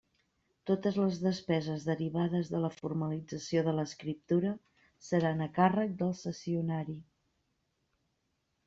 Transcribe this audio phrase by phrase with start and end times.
[0.69, 4.55] Totes les despeses derivades de la formalització de l'escriptura
[5.11, 6.99] seran a càrrec del cessionari.